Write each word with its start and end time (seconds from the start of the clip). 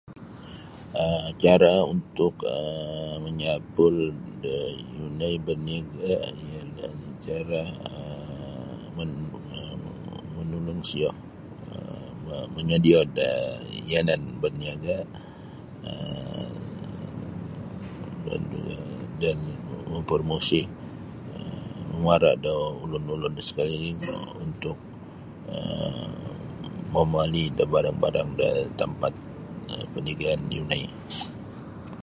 um 1.03 1.23
cara 1.43 1.73
untuk 1.95 2.33
um 2.55 3.17
manyapul 3.25 3.97
da 4.43 4.55
yunai 4.97 5.35
baniaga 5.45 6.13
ialah 6.49 6.93
cara 7.25 7.61
um 8.97 9.05
manulung 10.39 10.81
siyo 10.89 11.11
um 11.73 12.47
moyodio 12.53 13.01
da 13.17 13.29
yanan 13.91 14.21
baniaga 14.41 14.97
um 15.85 16.59
dan 19.21 19.37
mampromosi 19.91 20.61
mamara 21.91 22.31
da 22.45 22.53
ulun-ulun 22.83 23.35
sekeliling 23.47 24.01
untuk 24.45 24.77
momoli 26.93 27.43
da 27.57 27.63
barang-barang 27.73 28.29
da 28.39 28.49
tempat 28.81 29.13
perniagaan 29.95 30.41
yunai. 30.55 30.83